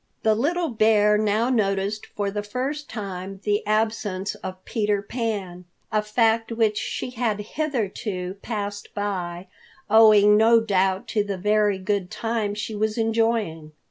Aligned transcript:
The 0.23 0.33
little 0.33 0.69
bear 0.69 1.15
now 1.15 1.51
noticed 1.51 2.07
for 2.07 2.31
the 2.31 2.41
first 2.41 2.89
time 2.89 3.39
the 3.43 3.63
absence 3.67 4.33
of 4.33 4.65
Peter 4.65 4.99
Pan, 4.99 5.65
a 5.91 6.01
fact 6.01 6.51
which 6.51 6.79
she 6.79 7.11
had 7.11 7.39
hitherto 7.39 8.37
passed 8.41 8.95
by, 8.95 9.45
owing 9.91 10.37
no 10.37 10.59
doubt 10.59 11.07
to 11.09 11.23
the 11.23 11.37
very 11.37 11.77
good 11.77 12.09
time 12.09 12.55
she 12.55 12.73
was 12.73 12.97
enjoying. 12.97 13.73